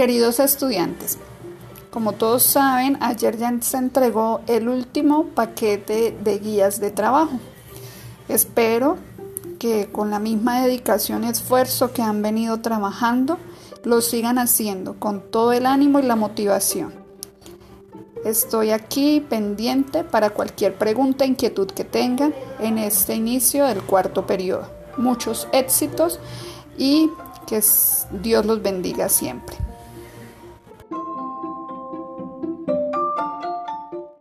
[0.00, 1.18] Queridos estudiantes,
[1.90, 7.38] como todos saben, ayer ya se entregó el último paquete de guías de trabajo.
[8.26, 8.96] Espero
[9.58, 13.36] que con la misma dedicación y esfuerzo que han venido trabajando,
[13.84, 16.94] lo sigan haciendo con todo el ánimo y la motivación.
[18.24, 24.66] Estoy aquí pendiente para cualquier pregunta, inquietud que tengan en este inicio del cuarto periodo.
[24.96, 26.20] Muchos éxitos
[26.78, 27.10] y
[27.46, 27.62] que
[28.22, 29.69] Dios los bendiga siempre.